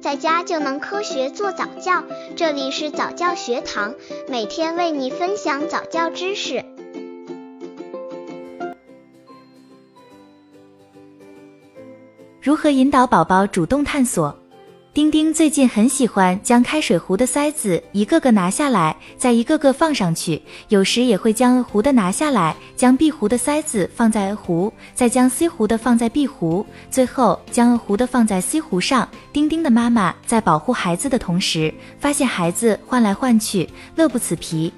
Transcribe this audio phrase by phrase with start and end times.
[0.00, 2.02] 在家就能科学做早教。
[2.34, 3.94] 这里是早教学堂，
[4.28, 6.64] 每天为你分享早教知识。
[12.40, 14.39] 如何引导宝宝主动探索？
[14.92, 29.08] 丁丁最近很喜欢将开水壶的塞子一个个拿下来，再一个个放上去，有时也会将 A 壶的拿下来，将 B 壶的塞子放在 A 壶，再将 C 壶的放在 B 壶，最后将 A 壶的放在 C 壶上。
[29.32, 34.72] 丁丁的妈妈在保护孩子的同时，发现孩子换来换去，乐不此疲。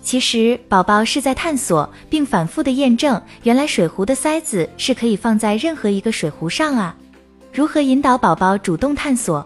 [0.00, 6.94] 其实宝宝是在探索，并反复的验证，原来水壶的塞子是可以放在任何一个水壶上啊。
[7.52, 9.44] 如何引导宝宝主动探索？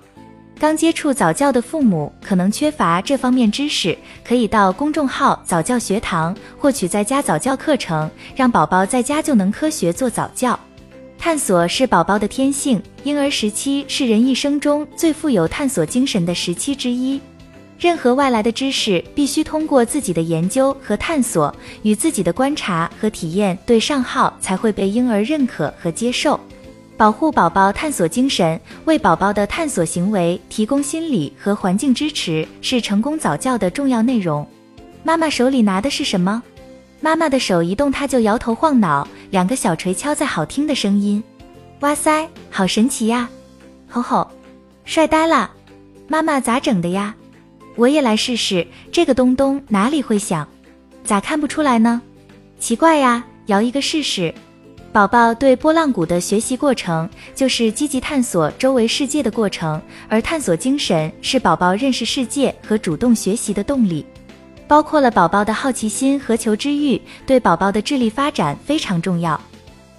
[0.60, 10.60] 刚接触早教的父母可能缺乏这方面知识，可以到公众号早教学堂获取在家早教课程，让宝宝在家就能科学做早教。
[11.16, 17.18] 探索是宝宝的天性，婴儿时期是人一生中最富有探索精神的时期之一。
[17.78, 26.38] 任何外来的知识，必须通过自己的研究和探索，与自己的观察和体验对上号，才会被婴儿认可和接受。
[27.00, 34.46] 保护宝宝探索精神，为宝宝的探索行为提供心理和环境支持，是成功早教的重要内容。
[35.02, 36.42] 妈妈手里拿的是什么？
[37.00, 39.08] 妈妈的手一动，他就摇头晃脑。
[39.30, 41.24] 两个小锤敲在好听的声音。
[41.80, 43.30] 哇塞，好神奇呀！
[43.88, 44.30] 吼吼，
[44.84, 45.50] 帅呆了！
[46.06, 47.14] 妈妈咋整的呀？
[47.76, 48.66] 我也来试试。
[48.92, 50.46] 这个东东哪里会响？
[51.02, 52.02] 咋看不出来呢？
[52.58, 54.34] 奇怪呀，摇一个试试。
[54.92, 64.04] 宝宝对拨浪鼓的学习过程，就是积极探索周围世界的过程，而探索精神是宝宝认识世界和主动学习的动力，
[64.66, 69.40] 包括了宝宝的好奇心和求知欲，对宝宝的智力发展非常重要。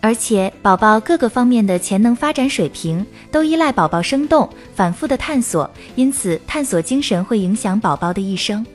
[0.02, 8.66] 而且，宝宝各个方面的潜能发展水平都依赖宝宝生动、反复的探索，因此探索精神会影响宝宝的一生。